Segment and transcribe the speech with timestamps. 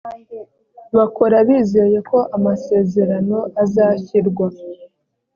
[0.97, 4.47] bakora bizeye ko amasezerano azashyirwa